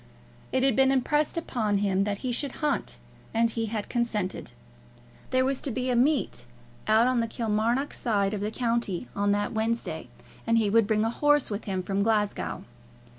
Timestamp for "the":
7.19-7.27, 8.41-8.49